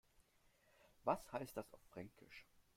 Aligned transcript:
Was 1.03 1.31
heißt 1.31 1.55
das 1.57 1.71
auf 1.75 1.81
Fränkisch? 1.91 2.47